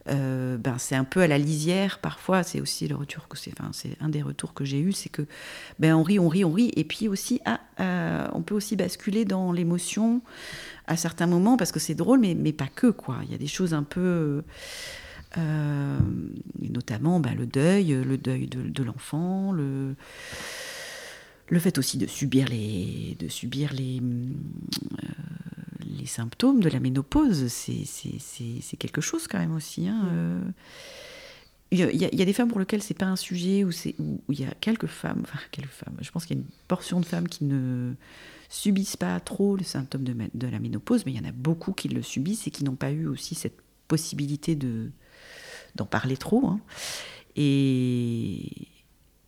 [0.08, 2.44] euh, ben c'est un peu à la lisière parfois.
[2.44, 5.08] C'est aussi le retour que c'est, enfin, c'est un des retours que j'ai eu, c'est
[5.08, 5.22] que
[5.80, 8.76] ben on rit, on rit, on rit, et puis aussi, ah, euh, on peut aussi
[8.76, 10.22] basculer dans l'émotion
[10.86, 13.18] à certains moments parce que c'est drôle, mais, pas que quoi.
[13.24, 14.42] Il y a des choses un peu
[16.60, 19.94] notamment ben, le deuil, le deuil de, l'enfant, le,
[21.50, 24.00] le fait aussi de subir les, de subir les,
[25.98, 29.88] les symptômes de la ménopause, c'est quelque chose quand même aussi.
[29.88, 30.40] Hein, euh.
[31.70, 34.44] Il y, a, des femmes pour lesquelles c'est pas un sujet, où, où il y
[34.44, 37.28] a quelques femmes, enfin quelques femmes, je pense qu'il y a une portion de femmes
[37.28, 37.92] qui ne
[38.48, 41.72] subissent pas trop les symptômes de, de la ménopause, mais il y en a beaucoup
[41.72, 44.90] qui le subissent et qui n'ont pas eu aussi cette possibilité de
[45.74, 46.46] d'en parler trop.
[46.46, 46.60] Hein.
[47.36, 48.50] Et,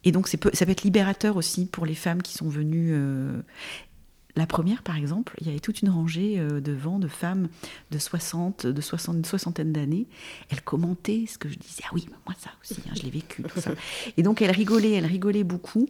[0.05, 2.91] et donc ça peut être libérateur aussi pour les femmes qui sont venues.
[2.93, 3.41] Euh,
[4.37, 7.49] la première, par exemple, il y avait toute une rangée euh, devant de femmes
[7.91, 10.07] de 60, de 60, une soixantaine d'années.
[10.49, 11.83] Elles commentaient ce que je disais.
[11.85, 13.45] Ah oui, moi ça aussi, hein, je l'ai vécu.
[14.17, 15.89] Et donc elles rigolaient, elles rigolaient beaucoup.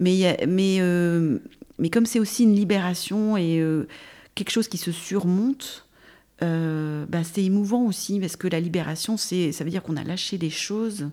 [0.00, 1.38] Mais, mais, euh,
[1.78, 3.62] mais comme c'est aussi une libération et
[4.34, 5.86] quelque chose qui se surmonte,
[6.40, 10.50] bah, c'est émouvant aussi parce que la libération, ça veut dire qu'on a lâché des
[10.50, 11.08] choses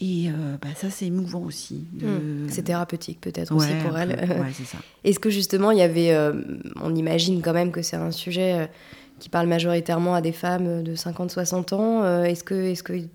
[0.00, 1.84] et euh, bah, ça, c'est émouvant aussi.
[2.00, 2.48] Hmm.
[2.48, 4.18] C'est thérapeutique peut-être aussi pour elle.
[5.04, 6.32] Est-ce que justement, il y avait, euh,
[6.80, 8.66] on imagine quand même que c'est un sujet euh,
[9.20, 12.24] qui parle majoritairement à des femmes de 50-60 ans.
[12.24, 13.08] Est-ce que, est-ce qu'il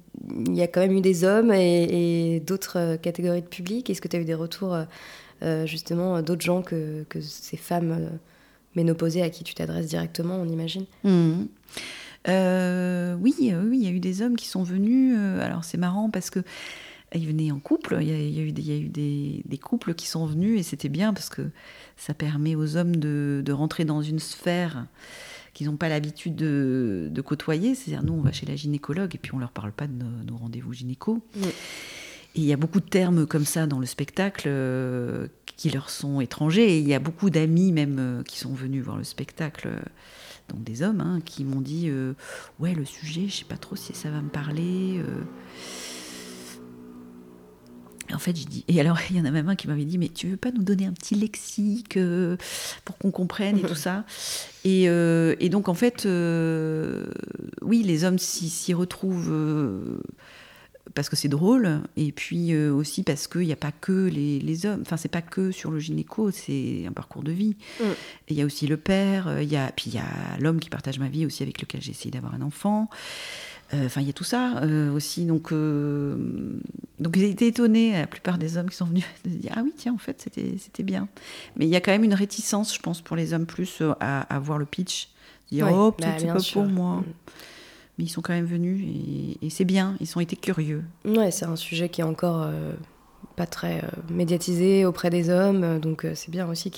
[0.56, 3.90] y a quand même eu des hommes et, d'autres catégories de public?
[3.90, 4.78] Est-ce que tu as eu des retours
[5.66, 8.10] justement d'autres gens que, que ces femmes
[8.76, 10.86] ménopausées à qui tu t'adresses directement, on imagine?
[11.04, 11.44] Hmm.
[12.28, 15.16] Euh, oui, euh, oui, il y a eu des hommes qui sont venus.
[15.18, 16.42] Euh, alors c'est marrant parce que
[17.16, 17.98] ils venaient en couple.
[18.02, 20.90] Il y a, eu, des, y a eu des, couples qui sont venus et c'était
[20.90, 21.50] bien parce que
[21.98, 24.86] ça permet aux hommes de, rentrer dans une sphère
[25.56, 27.74] qu'ils n'ont pas l'habitude de, côtoyer.
[27.74, 30.38] C'est-à-dire, nous, on va chez la gynécologue et puis on leur parle pas de nos,
[30.38, 31.24] rendez-vous gynéco.
[32.36, 34.48] Et il y a beaucoup de termes comme ça dans le spectacle
[35.58, 36.76] qui leur sont étrangers.
[36.76, 39.68] Et il y a beaucoup d'amis même qui sont venus voir le spectacle
[40.50, 42.14] donc des hommes, hein, qui m'ont dit euh,
[42.60, 44.98] Ouais, le sujet, je sais pas trop si ça va me parler.
[45.00, 45.24] Euh.
[48.10, 48.66] Et en fait, j'ai dit.
[48.68, 50.52] Et alors, il y en a même un qui m'avait dit Mais tu veux pas
[50.52, 52.38] nous donner un petit lexique euh,
[52.86, 54.06] pour qu'on comprenne et tout ça?
[54.66, 56.06] Et, euh, et, donc, en fait,
[57.62, 59.32] oui, les hommes s'y retrouvent
[60.96, 64.66] parce que c'est drôle, et puis aussi parce qu'il n'y a pas que les, les
[64.66, 67.56] hommes, enfin c'est pas que sur le gynéco, c'est un parcours de vie.
[67.80, 67.84] Mm.
[68.30, 70.70] Il y a aussi le père, il y a, puis il y a l'homme qui
[70.70, 72.90] partage ma vie aussi avec lequel j'ai essayé d'avoir un enfant.
[73.74, 75.26] Euh, enfin, il y a tout ça euh, aussi.
[75.26, 76.16] Donc, euh,
[77.00, 79.74] donc, j'ai été étonnée, la plupart des hommes qui sont venus, de dire Ah oui,
[79.76, 81.08] tiens, en fait, c'était bien.
[81.56, 84.40] Mais il y a quand même une réticence, je pense, pour les hommes plus à,
[84.40, 85.10] voir le pitch.
[85.52, 86.98] Dire Oh, bah, peut-être pas pour moi.
[86.98, 87.04] Mm.
[88.00, 88.84] Mais ils sont quand même venus
[89.42, 90.84] et, c'est bien, ils ont été curieux.
[91.06, 92.48] Ouais, c'est un sujet qui est encore
[93.36, 95.80] pas très médiatisé auprès des hommes.
[95.80, 96.72] Donc, c'est bien aussi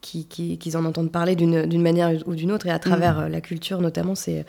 [0.00, 3.28] qu'ils en entendent parler d'une manière ou d'une autre et à travers mm.
[3.28, 4.46] la culture notamment c'est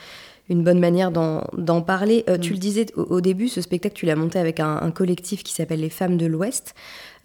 [0.51, 2.23] une bonne manière d'en parler.
[2.29, 2.53] Euh, tu mm.
[2.53, 5.89] le disais au, début, ce spectacle, tu l'as monté avec un, collectif qui s'appelle Les
[5.89, 6.75] Femmes de l'Ouest.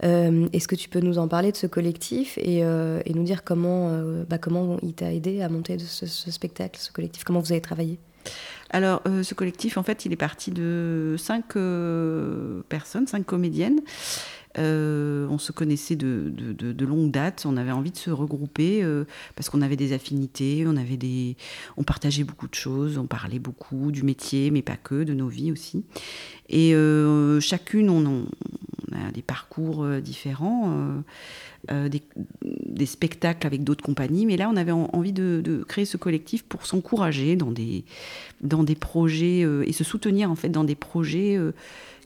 [0.04, 3.42] Euh, est-ce que tu peux nous en parler de ce collectif et, euh, nous dire
[3.44, 3.90] comment,
[4.28, 7.24] bah, comment il t'a aidé à monter ce, spectacle, ce collectif?
[7.24, 7.98] Comment vous avez travaillé?
[8.70, 11.54] Alors, ce collectif, en fait, il est parti de cinq
[12.68, 13.80] personnes, cinq comédiennes.
[14.58, 16.32] Euh, on se connaissait de,
[16.84, 17.44] longue date.
[17.46, 20.64] On avait envie de se regrouper euh, parce qu'on avait des affinités,
[21.76, 25.28] on partageait beaucoup de choses, on parlait beaucoup du métier, mais pas que, de nos
[25.28, 25.84] vies aussi.
[26.48, 28.26] Et euh, chacune, on,
[28.92, 31.02] a des parcours différents.
[31.70, 36.66] des, spectacles avec d'autres compagnies, mais là on avait envie de, créer ce collectif pour
[36.66, 37.84] s'encourager dans des,
[38.40, 41.38] dans des projets et se soutenir en fait dans des projets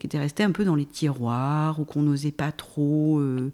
[0.00, 3.52] qui était resté un peu dans les tiroirs ou qu'on n'osait pas trop euh,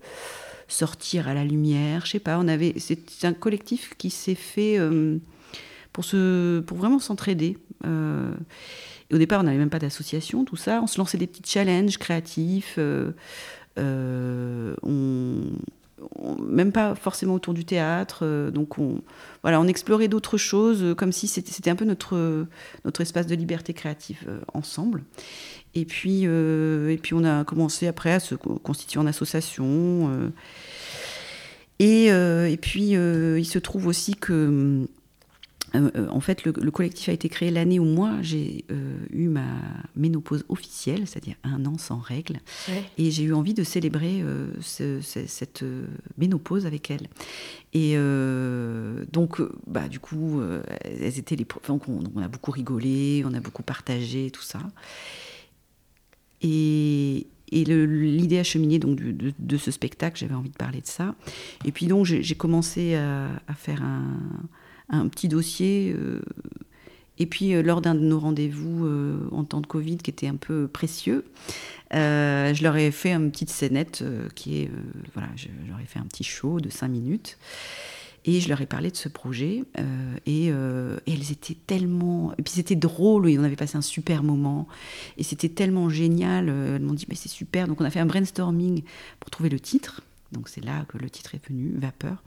[0.69, 2.07] sortir à la lumière.
[2.07, 5.19] Je sais pas, on avait, c'est un collectif qui s'est fait euh,
[5.93, 7.59] pour, se, pour vraiment s'entraider.
[7.85, 8.33] Euh,
[9.13, 10.81] au départ, on n'avait même pas d'association, tout ça.
[10.83, 12.79] On se lançait des petits challenges créatifs.
[13.77, 14.73] on,
[16.41, 18.51] même pas forcément autour du théâtre.
[18.53, 19.01] donc on,
[19.43, 22.47] voilà, on explorait d'autres choses, comme si c'était un peu notre,
[22.85, 25.03] notre espace de liberté créative ensemble.
[25.77, 30.11] Et puis, euh, et puis on a commencé après à se constituer en association.
[30.11, 30.29] Euh.
[31.79, 34.87] et, euh, et, puis il se trouve aussi que,
[35.75, 38.65] en fait, le, collectif a été créé l'année où moi j'ai
[39.13, 39.47] eu ma
[39.95, 42.39] ménopause officielle, c'est-à-dire un an sans règles.
[42.99, 44.25] Et j'ai eu envie de célébrer
[44.61, 45.65] cette
[46.17, 47.09] ménopause avec elle.
[47.75, 47.97] Et
[49.13, 50.41] donc, bah, du coup,
[50.81, 51.47] elles étaient les.
[51.69, 51.81] on,
[52.15, 54.61] on a beaucoup rigolé, on a beaucoup partagé, tout ça.
[56.43, 61.15] Et, l'idée a cheminé donc de, ce spectacle, j'avais envie de parler de ça.
[61.65, 64.19] Et puis donc j'ai commencé à, faire un,
[65.09, 65.95] petit dossier.
[65.97, 66.21] Euh,
[67.19, 70.29] et puis euh, lors d'un de nos rendez-vous euh, en temps de Covid qui était
[70.29, 71.25] un peu précieux,
[71.93, 74.71] je leur ai fait une petite scénette qui est,
[75.15, 77.39] voilà, je, leur ai fait un petit show de cinq minutes.
[78.29, 79.63] Et je leur ai parlé de ce projet.
[79.79, 82.33] Euh, et, elles étaient tellement.
[82.39, 84.67] Et puis c'était drôle, et on avait passé un super moment.
[85.17, 86.49] Et c'était tellement génial.
[86.49, 87.69] Elles m'ont dit, mais c'est super.
[87.69, 88.83] Donc on a fait un brainstorming
[89.21, 90.03] pour trouver le titre.
[90.33, 92.23] Donc c'est là que le titre est venu, Vapeur.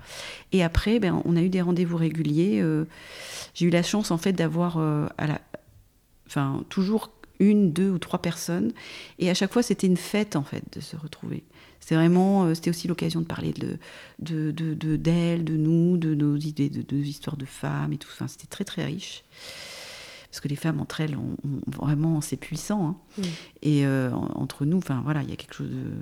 [0.51, 2.63] Et après, ben, on a eu des rendez-vous réguliers.
[3.53, 5.41] J'ai eu la chance en fait d'avoir à la...
[6.27, 8.71] enfin, toujours une, deux ou trois personnes.
[9.17, 11.43] Et à chaque fois, c'était une fête en fait de se retrouver.
[11.79, 13.79] C'est vraiment, euh, c'était aussi l'occasion de parler de,
[14.19, 18.09] de, de, d'elle, de, nous, de nos idées, de, nos histoires de femmes et tout.
[18.11, 19.23] Enfin, c'était très très riche.
[20.29, 21.35] Parce que les femmes entre elles, ont,
[21.65, 22.89] vraiment, c'est puissant.
[23.17, 23.23] Hein.
[23.63, 25.93] Et euh, entre nous, enfin voilà, il y a quelque chose de.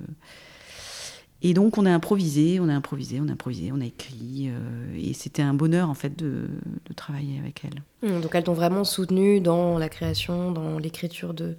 [1.41, 4.97] Et donc on a improvisé, on a improvisé, on a improvisé, on a écrit, euh,
[4.97, 6.47] et c'était un bonheur en fait de,
[6.85, 7.83] de travailler avec elles.
[8.09, 11.55] Mmh, donc elles t'ont vraiment soutenu dans la création, dans l'écriture de,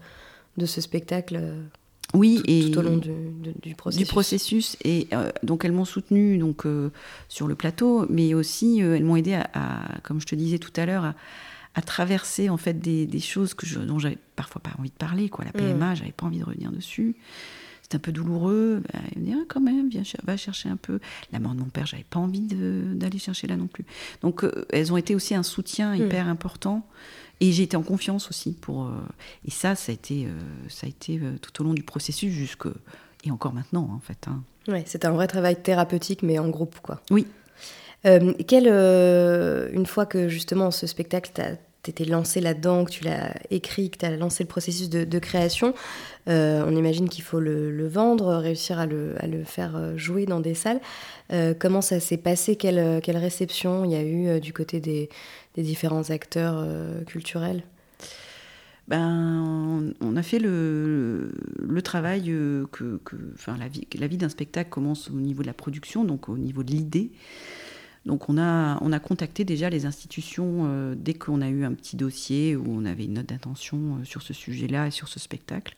[0.57, 1.41] de ce spectacle
[2.15, 3.13] oui, tout, et tout au long du,
[3.63, 4.07] du, processus.
[4.07, 4.77] Du processus.
[4.85, 6.91] Et euh, donc elles m'ont soutenu donc euh,
[7.29, 10.73] sur le plateau, mais aussi euh, elles m'ont aidé à, comme je te disais tout
[10.77, 11.05] à l'heure,
[11.75, 14.97] à, traverser en fait des, des choses que je, dont j'avais parfois pas envie de
[14.97, 15.29] parler.
[15.29, 15.45] Quoi.
[15.45, 17.15] La PMA, je j'avais pas envie de revenir dessus.
[17.91, 18.83] C'était un peu douloureux.
[18.93, 21.01] Bah, me dit ah, quand même, viens, va chercher un peu.
[21.33, 23.85] La mort de mon père, j'avais pas envie d'aller chercher là non plus.
[24.21, 26.07] Donc elles ont été aussi un soutien mm.
[26.07, 26.87] hyper important.
[27.41, 28.85] Et j'ai été en confiance aussi pour.
[28.85, 28.91] Euh,
[29.47, 30.31] et ça, ça a été, euh,
[30.69, 32.67] ça a été euh, tout au long du processus jusque
[33.25, 34.27] et encore maintenant en fait.
[34.29, 34.43] Hein.
[34.67, 37.01] Ouais, c'était un vrai travail thérapeutique, mais en groupe quoi.
[37.11, 37.27] Oui.
[38.03, 41.33] quelle, une fois que justement ce spectacle
[41.83, 45.75] t'étais lancé là-dedans, que tu l'as écrit, que tu as lancé le processus de, création,
[46.27, 49.15] on imagine qu'il faut le, vendre, réussir à le,
[49.45, 50.81] faire jouer dans des salles.
[51.59, 52.57] comment ça s'est passé?
[52.57, 55.09] Quelle, réception il y a eu du côté des,
[55.57, 57.63] différents acteurs euh, culturels?
[58.87, 61.31] Ben, on a fait le,
[61.85, 62.33] travail
[62.73, 63.01] que,
[63.35, 66.71] enfin, la vie d'un spectacle commence au niveau de la production, donc au niveau de
[66.71, 67.11] l'idée.
[68.07, 71.73] Donc on a, on a contacté déjà les institutions euh, dès qu'on a eu un
[71.73, 75.19] petit dossier où on avait une note d'intention euh, sur ce sujet-là et sur ce
[75.19, 75.77] spectacle.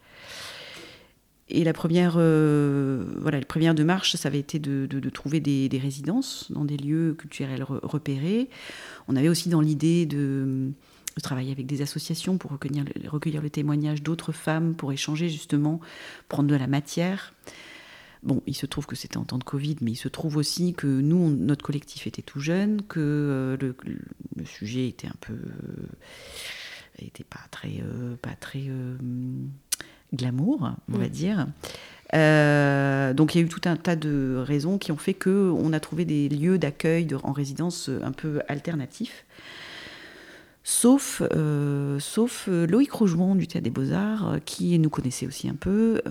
[1.49, 6.47] Et la première, euh, voilà, la première démarche, ça avait été de, trouver des, résidences
[6.53, 8.49] dans des lieux culturels repérés.
[9.09, 10.71] On avait aussi dans l'idée de,
[11.23, 15.81] travailler avec des associations pour recueillir le témoignage d'autres femmes, pour échanger justement,
[16.29, 17.35] prendre de la matière.
[18.23, 20.75] Bon, il se trouve que c'était en temps de Covid, mais il se trouve aussi
[20.75, 23.57] que nous, notre collectif était tout jeune, que euh,
[24.37, 25.37] le, sujet était un peu,
[26.99, 28.97] était pas très, euh, pas très euh,
[30.13, 31.09] glamour, on va mm.
[31.09, 31.47] dire.
[33.15, 35.73] donc il y a eu tout un tas de raisons qui ont fait que on
[35.73, 39.25] a trouvé des lieux d'accueil en résidence un peu alternatifs
[40.63, 41.99] sauf, euh,
[42.49, 46.03] euh, Loïc Rougemont du Théâtre des Beaux-Arts, euh, qui nous connaissait aussi un peu,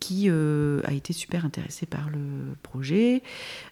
[0.00, 3.22] qui a été super intéressé par le projet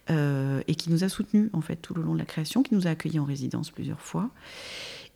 [0.08, 2.86] et qui nous a soutenus en fait tout le long de la création, qui nous
[2.86, 4.30] a accueillis en résidence plusieurs fois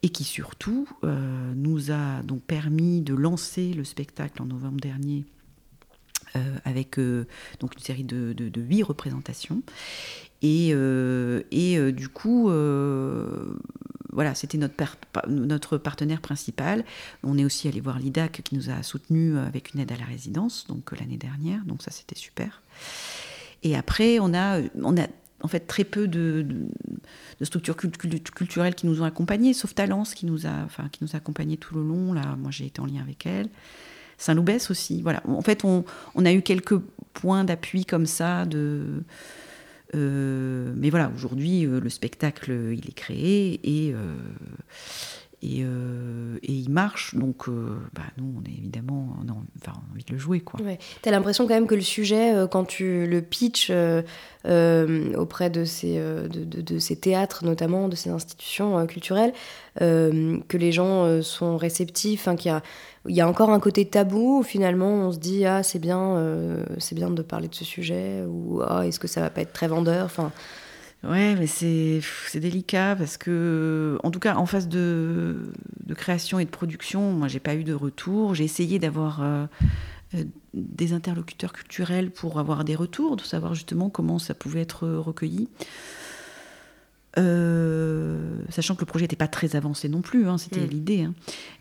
[0.03, 5.25] et qui surtout nous a donc permis de lancer le spectacle en novembre dernier
[6.65, 6.99] avec
[7.61, 9.63] donc une série de, huit représentations.
[10.43, 12.51] Et du coup,
[14.19, 14.75] voilà, c'était notre,
[15.29, 16.85] notre partenaire principal.
[17.23, 20.07] On est aussi allé voir l'IDAC qui nous a soutenus avec une aide à la
[20.07, 22.61] résidence, donc euh, l'année dernière, donc ça c'était super.
[23.63, 25.07] Et après, on a, on a
[25.41, 26.45] en fait très peu de,
[27.43, 31.57] structures culturelles qui nous ont accompagnés, sauf Talence qui nous a, enfin, qui nous accompagnés
[31.57, 32.13] tout le long.
[32.13, 33.49] Là, moi j'ai été en lien avec elle.
[34.17, 35.01] Saint-Loubès aussi.
[35.01, 35.23] Voilà.
[35.29, 35.85] En fait, on,
[36.17, 36.79] on a eu quelques
[37.13, 39.05] points d'appui comme ça de
[39.95, 47.15] euh, mais voilà, aujourd'hui, euh, le spectacle, il est créé et, euh, et, il marche.
[47.15, 50.41] Donc, bah, nous, on est évidemment, on a, enfin, envie de le jouer.
[50.41, 50.61] Quoi.
[50.61, 50.79] Ouais.
[51.03, 53.73] Tu as l'impression quand même que le sujet, quand tu le pitches
[54.45, 59.33] auprès de ces, de, de, ces théâtres, notamment, de ces institutions culturelles,
[59.79, 62.63] que les gens sont réceptifs, qu'il y a
[63.09, 66.17] il y a encore un côté tabou où finalement on se dit ah c'est bien
[66.17, 69.41] euh, c'est bien de parler de ce sujet ou ah est-ce que ça va pas
[69.41, 70.05] être très vendeur?
[70.05, 70.33] Enfin
[71.05, 72.01] ouais mais c'est
[72.35, 75.53] délicat parce que en tout cas en phase de,
[75.87, 78.35] de création et de production moi j'ai pas eu de retour.
[78.35, 79.47] J'ai essayé d'avoir euh,
[80.15, 84.89] euh, des interlocuteurs culturels pour avoir des retours de savoir justement comment ça pouvait être
[84.89, 85.49] recueilli
[87.17, 90.69] euh, sachant que le projet n'était pas très avancé non plus, hein, c'était mm.
[90.69, 91.03] l'idée.
[91.03, 91.15] Hein.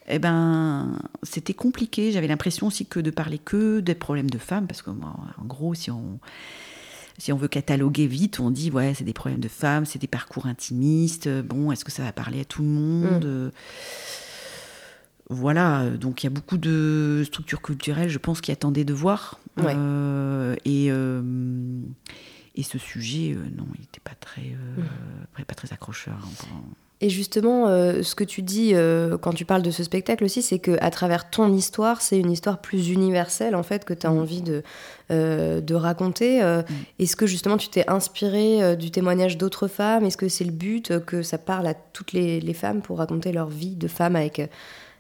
[0.10, 2.12] Eh ben, c'était compliqué.
[2.12, 5.74] J'avais l'impression aussi que de parler que des problèmes de femmes, parce que en gros,
[5.74, 6.20] si on
[7.20, 10.08] si on veut cataloguer vite, on dit ouais, c'est des problèmes de femmes, c'est des
[10.08, 11.28] parcours intimistes.
[11.28, 13.52] Bon, est-ce que ça va parler à tout le monde mm.
[15.30, 19.40] Voilà, donc il y a beaucoup de structures culturelles, je pense, qui attendaient de voir.
[19.60, 21.22] Euh, et euh,
[22.58, 25.44] et ce sujet, euh, non, il n'était pas très, euh, mmh.
[25.46, 26.16] pas très accrocheur.
[26.16, 26.58] Hein,
[27.00, 28.74] et justement, euh, ce que tu dis
[29.22, 32.32] quand tu parles de ce spectacle aussi, c'est que à travers ton histoire, c'est une
[32.32, 34.18] histoire plus universelle en fait que tu as mmh.
[34.18, 34.64] envie de,
[35.12, 36.42] de raconter.
[36.42, 36.64] Mmh.
[36.98, 40.06] Est-ce que justement tu t'es inspiré du témoignage d'autres femmes?
[40.06, 43.32] Est-ce que c'est le but que ça parle à toutes les, les, femmes pour raconter
[43.32, 44.42] leur vie de femme avec,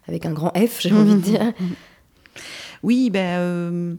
[0.07, 1.53] avec un grand F, j'ai envie de dire?
[2.83, 3.97] Oui, ben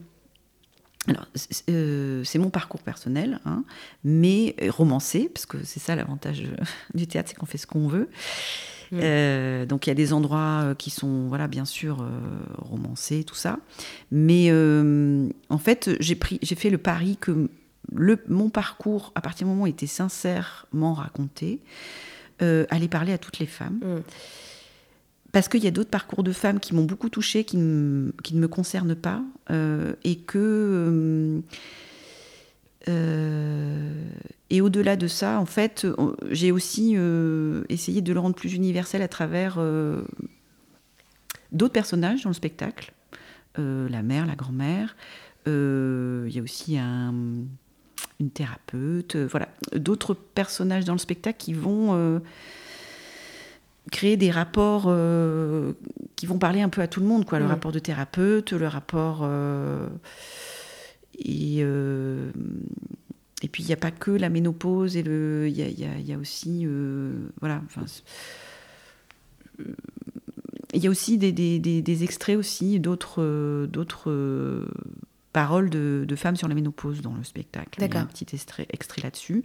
[1.07, 1.25] alors,
[1.69, 3.63] euh, c'est mon parcours personnel, hein,
[4.03, 6.43] mais romancé, parce que c'est ça l'avantage
[6.93, 8.09] du théâtre, c'est qu'on fait ce qu'on veut.
[8.91, 8.99] Mm.
[9.01, 12.05] Euh, donc il y a des endroits euh, qui sont, voilà, bien sûr,
[12.57, 13.59] romancés, tout ça.
[14.11, 14.51] Mais
[15.49, 17.49] en fait, j'ai fait le pari que
[17.91, 21.59] le, mon parcours, à partir du moment où il était sincèrement raconté,
[22.39, 23.79] allait parler à toutes les femmes.
[23.81, 24.01] Mm
[25.31, 28.47] parce qu'il y a d'autres parcours de femmes qui m'ont beaucoup touchée, qui, ne me
[28.47, 31.41] concernent pas, euh, et que.
[32.87, 34.09] Euh,
[34.49, 35.85] et au-delà de ça, en fait,
[36.31, 39.59] j'ai aussi euh, essayé de le rendre plus universel à travers
[41.51, 42.93] d'autres personnages dans le spectacle.
[43.57, 44.95] la mère, la grand-mère.
[45.45, 47.47] Il y a aussi une
[48.33, 49.15] thérapeute.
[49.15, 52.21] voilà, d'autres personnages dans le spectacle qui vont
[53.91, 55.73] créer des rapports euh,
[56.15, 57.39] qui vont parler un peu à tout le monde, quoi.
[57.39, 59.21] Le rapport de thérapeute, le rapport.
[59.23, 59.87] Euh,
[61.17, 62.31] et, euh,
[63.41, 66.13] et puis, il n'y a pas que la ménopause, et le, il y a, y
[66.13, 66.67] a, aussi.
[67.39, 67.61] voilà.
[67.65, 67.85] Enfin,
[70.73, 74.67] il y a aussi des, des, des, extraits aussi d'autres d'autres
[75.33, 77.81] paroles de, de, femmes sur la ménopause dans le spectacle.
[77.81, 79.43] Y a un petit extrait, extrait là-dessus.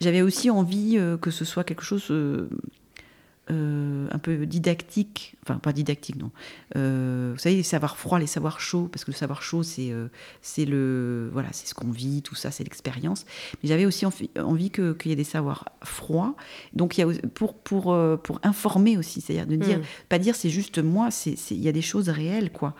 [0.00, 2.12] J'avais aussi envie que ce soit quelque chose
[3.50, 6.30] euh, un peu didactique, enfin pas didactique, non.
[6.74, 9.92] vous savez, les savoirs froids, les savoirs chauds, parce que le savoir chaud, c'est
[10.42, 13.24] c'est le voilà, c'est ce qu'on vit, tout ça, c'est l'expérience.
[13.62, 16.34] Mais j'avais aussi envie, envie qu'il y ait des savoirs froids.
[16.72, 19.82] Donc il y a pour pour pour informer aussi, c'est-à-dire de dire, mm.
[20.08, 22.74] pas dire c'est juste moi, c'est il y a des choses réelles, quoi.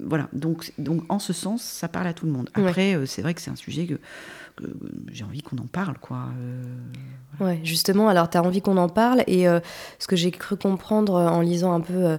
[0.00, 0.28] voilà.
[0.32, 2.50] Donc donc en ce sens, ça parle à tout le monde.
[2.54, 3.98] Après, c'est vrai que c'est un sujet que
[5.12, 6.28] j'ai envie qu'on en parle, quoi.
[6.40, 9.60] Euh, ouais, justement, alors tu as envie qu'on en parle, et euh,
[9.98, 12.18] ce que j'ai cru comprendre en lisant un peu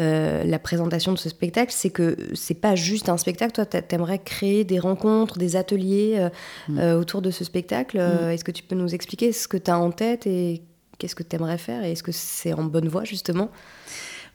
[0.00, 3.94] euh, la présentation de ce spectacle, c'est que c'est pas juste un spectacle, toi, tu
[3.94, 6.28] aimerais créer des rencontres, des ateliers
[6.68, 6.78] mm.
[6.94, 7.98] autour de ce spectacle.
[7.98, 8.30] Mm.
[8.30, 10.62] Est-ce que tu peux nous expliquer ce que tu as en tête et
[10.98, 13.50] qu'est-ce que tu aimerais faire, et est-ce que c'est en bonne voie, justement?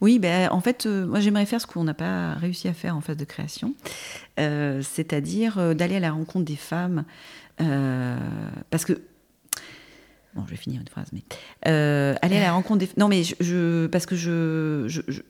[0.02, 2.98] Oui, ben, en fait, euh, moi j'aimerais faire ce qu'on n'a pas réussi à faire
[2.98, 3.76] en phase de création,
[4.40, 7.06] euh, c'est-à-dire euh, d'aller à la rencontre des femmes,
[7.58, 9.00] parce que
[10.34, 11.22] Bon, je vais finir une phrase, mais
[11.64, 12.90] aller à la rencontre des.
[12.98, 15.22] Non, mais je, parce que je,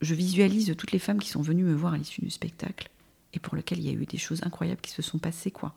[0.00, 2.88] visualise toutes les femmes qui sont venues me voir à l'issue du spectacle
[3.34, 5.74] et pour lesquelles il y a eu des choses incroyables qui se sont passées, quoi.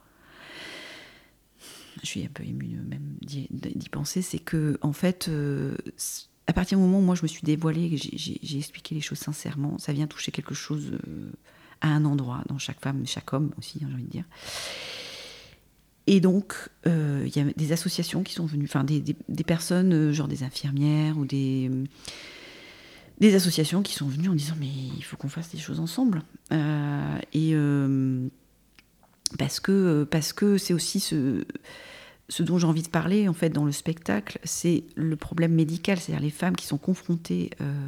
[2.02, 4.22] Je suis un peu émue même d'y penser.
[4.22, 5.30] C'est que, en fait,
[6.48, 9.78] à partir du moment où moi je me suis dévoilée, j'ai expliqué les choses sincèrement,
[9.80, 11.32] ça vient toucher quelque chose euh,
[11.82, 14.26] à un endroit, dans chaque femme, chaque homme aussi, hein, j'ai envie de dire.
[16.08, 16.54] Et donc,
[16.86, 19.04] euh, il y a des associations qui sont venues, enfin des,
[19.44, 21.72] personnes, euh, genre des infirmières ou des,
[23.20, 26.22] des associations qui sont venues en disant mais il faut qu'on fasse des choses ensemble.
[26.52, 27.56] et
[29.40, 31.44] parce que parce que c'est aussi ce
[32.30, 36.00] ce dont j'ai envie de parler en fait dans le spectacle, c'est le problème médical,
[36.00, 37.88] c'est-à-dire les femmes qui sont confrontées euh,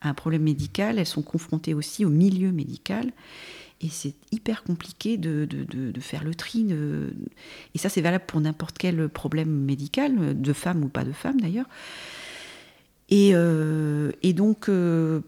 [0.00, 3.12] à un problème médical, elles sont confrontées aussi au milieu médical.
[3.80, 6.66] Et c'est hyper compliqué de, de, faire le tri.
[7.74, 11.40] Et ça, c'est valable pour n'importe quel problème médical, de femme ou pas de femme
[11.40, 11.68] d'ailleurs.
[13.08, 15.20] Et, euh, et, donc, euh,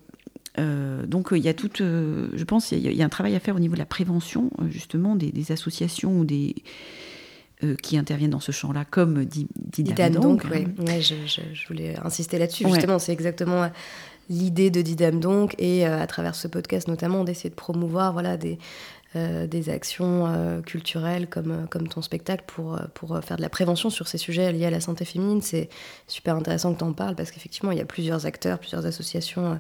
[0.59, 3.61] donc il y a toute, je pense, il y, a un travail à faire au
[3.61, 6.57] niveau de la prévention, justement, des associations ou des,
[7.65, 10.47] euh, qui interviennent dans ce champ-là, comme dit, Didam Donc.
[10.51, 10.67] Oui,
[11.01, 12.67] je, je, voulais insister là-dessus.
[12.69, 13.71] Justement, c'est exactement
[14.31, 18.37] l'idée de Didam Donc, et euh, à travers ce podcast notamment, d'essayer de promouvoir voilà,
[18.37, 18.59] des,
[19.17, 23.49] euh, des actions euh, culturelles comme, euh, comme ton spectacle pour, pour faire de la
[23.49, 25.43] prévention sur ces sujets liés à la santé féminine.
[25.43, 25.69] C'est
[26.07, 29.59] super intéressant que tu en parles parce qu'effectivement, il y a plusieurs acteurs, plusieurs associations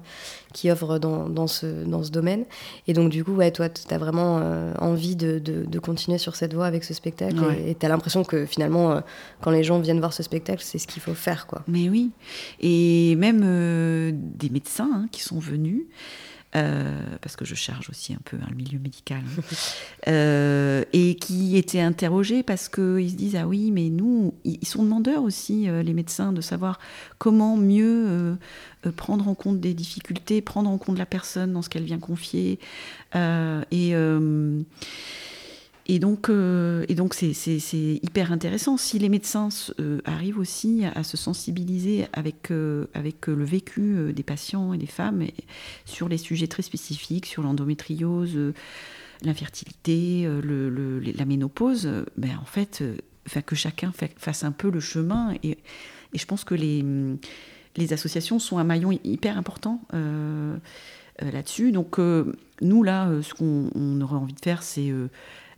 [0.52, 2.44] qui œuvrent dans, dans, ce, dans ce domaine.
[2.86, 4.36] Et donc, du coup, ouais, toi, tu as vraiment
[4.78, 8.46] envie de, de, continuer sur cette voie avec ce spectacle et tu as l'impression que
[8.46, 9.02] finalement,
[9.40, 11.48] quand les gens viennent voir ce spectacle, c'est ce qu'il faut faire.
[11.48, 11.62] Quoi.
[11.66, 12.12] Mais oui.
[12.60, 13.40] Et même
[14.12, 15.86] des médecins hein, qui sont venus.
[16.56, 19.42] Euh, parce que je charge aussi un peu le milieu médical, hein.
[20.08, 24.82] euh, et qui étaient interrogés parce qu'ils se disent ah oui mais nous ils sont
[24.82, 26.80] demandeurs aussi euh, les médecins de savoir
[27.18, 28.36] comment mieux
[28.96, 32.58] prendre en compte des difficultés, prendre en compte la personne dans ce qu'elle vient confier
[33.14, 33.94] et
[35.90, 37.32] et donc, euh, et donc c'est,
[37.74, 38.76] hyper intéressant.
[38.76, 39.48] Si les médecins
[39.80, 44.86] euh, arrivent aussi à, se sensibiliser avec, euh, avec le vécu des patients et des
[44.86, 45.26] femmes
[45.86, 48.38] sur les sujets très spécifiques, sur l'endométriose,
[49.22, 52.84] l'infertilité, la ménopause, ben en fait,
[53.44, 55.34] que chacun fasse un peu le chemin.
[55.42, 55.58] Et,
[56.12, 56.84] et je pense que les,
[57.76, 59.82] les associations sont un maillon hyper important
[61.18, 61.72] là-dessus.
[61.72, 64.92] Donc, nous, là, ce qu'on aurait envie de faire, c'est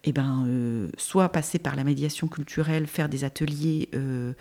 [0.05, 4.33] eh ben, euh, soit passer par la médiation culturelle, faire des ateliers euh,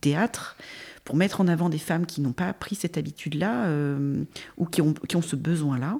[0.00, 0.56] théâtre,
[1.04, 4.24] pour mettre en avant des femmes qui n'ont pas pris cette habitude-là euh,
[4.58, 5.98] ou qui ont, qui ont ce besoin-là.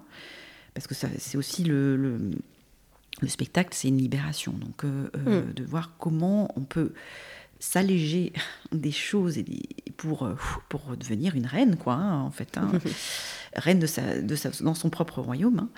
[0.74, 4.52] Parce que c'est aussi le, le, spectacle, c'est une libération.
[4.52, 5.52] Donc, mm.
[5.52, 6.92] de voir comment on peut
[7.58, 8.32] s'alléger
[8.70, 9.44] des choses et
[9.96, 10.28] pour,
[10.68, 12.56] pour devenir une reine, quoi, hein, en fait.
[12.56, 12.70] Hein.
[13.56, 15.58] reine de sa, de sa, dans son propre royaume.
[15.58, 15.68] Hein.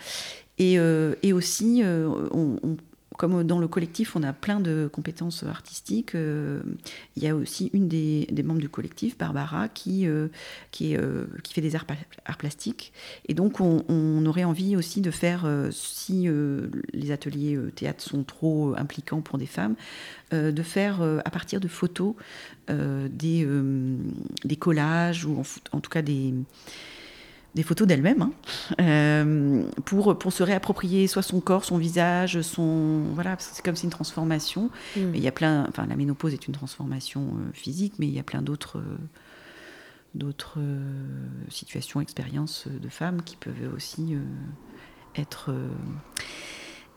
[0.59, 2.76] Et, et, aussi, on, on,
[3.20, 6.62] comme dans le collectif, on a plein de compétences artistiques, euh,
[7.16, 10.28] il y a aussi une des, membres du collectif, Barbara, qui, euh,
[10.80, 11.85] euh, qui, fait des arts,
[12.38, 12.94] plastiques.
[13.28, 16.28] Et donc, on, aurait envie aussi de faire, si
[16.94, 19.74] les ateliers théâtre sont trop impliquants pour des femmes,
[20.33, 22.14] de faire à partir de photos
[22.68, 23.46] des,
[24.44, 26.33] des collages ou en tout cas des
[27.54, 28.32] des photos d'elle-même, hein,
[28.80, 33.84] euh, pour, pour se réapproprier soit son corps, son visage, son voilà, c'est comme si
[33.84, 34.70] une transformation.
[34.96, 35.14] Mm.
[35.14, 38.20] Il y a plein, enfin la ménopause est une transformation euh, physique, mais il y
[38.20, 38.98] a plein d'autres euh,
[40.14, 40.59] d'autres
[41.51, 44.16] situations, expériences de femmes qui peuvent aussi
[45.14, 45.55] être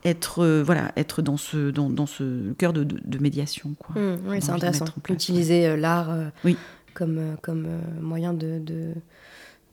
[0.02, 3.94] être voilà être dans ce dans, dans ce cœur de, de, médiation quoi.
[3.94, 4.86] Mm, oui, c'est intéressant.
[5.08, 6.12] Utiliser l'art
[6.44, 6.56] oui.
[6.92, 7.68] comme comme
[8.00, 8.94] moyen de de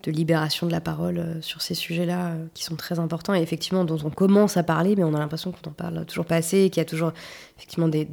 [0.10, 3.86] libération de la parole euh, sur ces sujets-là euh, qui sont très importants et effectivement
[3.86, 6.70] dont on commence à parler, mais on a l'impression qu'on n'en parle toujours pas assez,
[6.70, 7.12] qu'il y a toujours
[7.58, 8.06] effectivement des,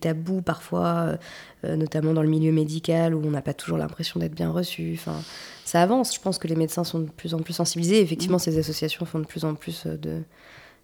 [0.00, 1.16] tabous parfois,
[1.64, 4.92] euh, notamment dans le milieu médical où on n'a pas toujours l'impression d'être bien reçu.
[4.94, 5.20] Enfin,
[5.64, 6.14] ça avance.
[6.14, 8.00] Je pense que les médecins sont de plus en plus sensibilisés.
[8.00, 10.22] Effectivement, ces associations font de plus en plus de,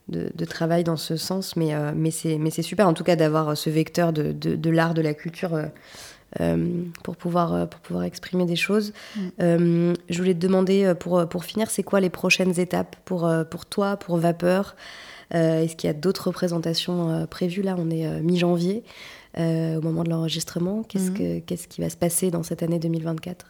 [0.09, 4.13] de, travail dans ce sens, mais, mais c'est super en tout cas d'avoir ce vecteur
[4.13, 5.67] de, de l'art, de la culture euh,
[7.03, 8.93] pour, pouvoir, euh, pour pouvoir exprimer des choses.
[9.17, 9.21] Mm.
[9.41, 13.67] Euh, je voulais te demander, pour, pour finir, c'est quoi les prochaines étapes pour, pour
[13.67, 14.77] toi, pour Vapeur?
[15.33, 17.63] Est-ce qu'il y a d'autres représentations prévues?
[17.63, 18.83] Là, on est mi-janvier,
[19.39, 20.83] au moment de l'enregistrement.
[20.83, 21.15] Qu'est-ce, mm.
[21.15, 23.47] que, qu'est-ce qui va se passer dans cette année 2024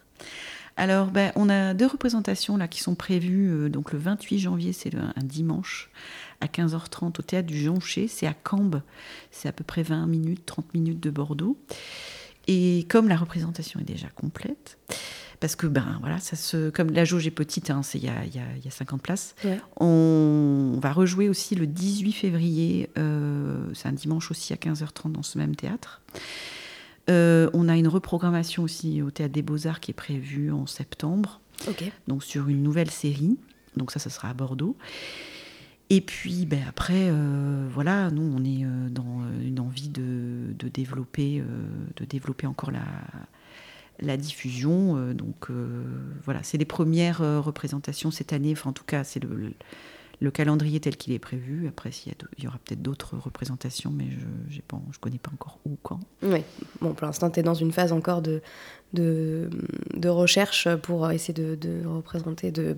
[0.77, 3.69] alors, ben, on a deux représentations là qui sont prévues.
[3.69, 5.91] donc, le 28 janvier, c'est un dimanche
[6.41, 8.09] à 15h30 au théâtre du Jonché.
[8.09, 8.81] C'est à Cambes.
[9.31, 11.59] C'est à peu près 20 minutes, 30 minutes de Bordeaux.
[12.47, 14.79] Et comme la représentation est déjà complète,
[15.41, 18.25] parce que ben voilà, ça se, comme la jauge est petite, hein, il y, a,
[18.25, 19.35] y, y, a, 50 places,
[19.79, 25.23] on, va rejouer aussi le 18 février, euh, c'est un dimanche aussi à 15h30 dans
[25.23, 26.03] ce même théâtre.
[27.09, 31.41] Euh, on a une reprogrammation aussi au Théâtre des Beaux-Arts qui est prévue en septembre,
[32.07, 33.39] donc sur une nouvelle série.
[33.77, 34.77] Donc ça, ça sera à Bordeaux.
[35.93, 40.55] Et puis ben, après, euh, voilà, nous, on est euh, dans euh, une envie de,
[40.69, 41.43] développer,
[41.97, 42.85] de développer encore la,
[43.99, 45.13] la diffusion.
[45.15, 45.49] donc
[46.25, 48.53] voilà, c'est les premières représentations cette année.
[48.53, 49.53] Enfin, en tout cas, c'est le,
[50.21, 51.67] le calendrier tel qu'il est prévu.
[51.67, 55.59] Après, il y, y, aura peut-être d'autres représentations, mais je ne je connais pas encore
[55.65, 56.01] où, quand.
[56.23, 56.43] Oui,
[56.81, 58.43] bon, pour l'instant, tu es dans une phase encore de,
[58.93, 59.49] de,
[59.95, 62.77] de recherche pour essayer de, de, représenter, de,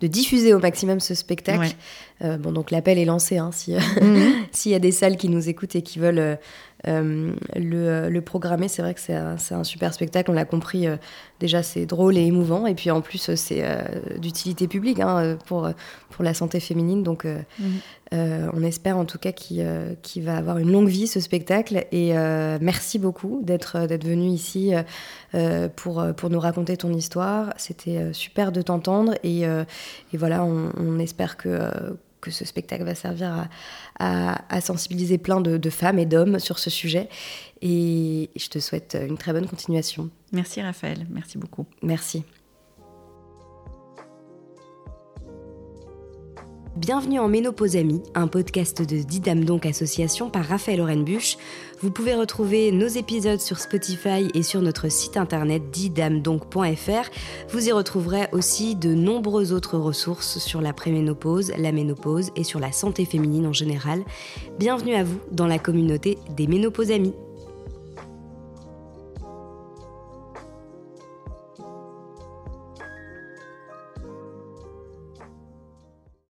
[0.00, 1.74] de diffuser au maximum ce spectacle.
[2.22, 3.50] Euh, bon, donc l'appel est lancé, hein,
[4.00, 4.32] mhm.
[4.52, 6.38] s'il y a des salles qui nous écoutent et qui veulent...
[6.86, 10.44] Euh, euh, le, le, programmer, c'est vrai que c'est un, un, super spectacle, on l'a
[10.44, 10.96] compris, euh,
[11.40, 13.82] déjà c'est drôle et émouvant, et puis en plus c'est euh,
[14.18, 15.68] d'utilité publique hein, pour,
[16.10, 17.80] pour la santé féminine, donc mhm.
[18.12, 22.12] on espère en tout cas qu'il va avoir une longue vie ce spectacle, et
[22.60, 24.72] merci beaucoup d'être venu ici
[25.76, 30.98] pour, pour nous raconter ton histoire, c'était super de t'entendre, et, et, voilà, on, on
[30.98, 31.70] espère que
[32.20, 33.48] que ce spectacle va servir
[33.98, 37.08] à, sensibiliser plein de, femmes et d'hommes sur ce sujet.
[37.62, 40.10] Et je te souhaite une très bonne continuation.
[40.32, 41.66] Merci Raphaël, merci beaucoup.
[41.82, 42.24] Merci.
[46.78, 51.36] Bienvenue en Ménopause Amie, un podcast de Didam Donc Association par Raphaël Orenbuch.
[51.80, 57.10] Vous pouvez retrouver nos épisodes sur Spotify et sur notre site internet didamdonc.fr.
[57.50, 62.58] Vous y retrouverez aussi de nombreuses autres ressources sur la préménopause, la ménopause et sur
[62.58, 64.02] la santé féminine en général.
[64.58, 67.14] Bienvenue à vous dans la communauté des Ménopause Amies.